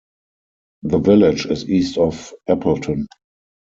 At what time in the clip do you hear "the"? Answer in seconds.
0.81-0.97